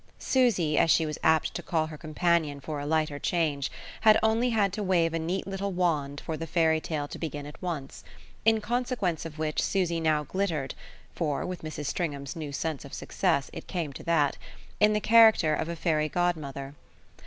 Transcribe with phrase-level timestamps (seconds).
[0.17, 3.69] Susie, as she was apt to call her companion for a lighter change,
[4.01, 7.45] had only had to wave a neat little wand for the fairy tale to begin
[7.45, 8.03] at once;
[8.43, 10.73] in consequence of which Susie now glittered
[11.13, 11.85] for, with Mrs.
[11.85, 14.37] Stringham's new sense of success, it came to that
[14.79, 16.73] in the character of a fairy godmother.